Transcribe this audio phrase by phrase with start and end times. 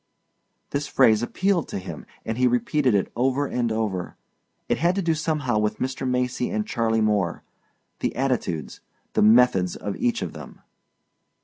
[0.71, 4.17] This phrase appealed to him and he repeated it over and over.
[4.67, 6.09] It had to do somehow with Mr.
[6.09, 7.43] Macy and Charley Moore
[7.99, 8.79] the attitudes,
[9.13, 10.61] the methods of each of them.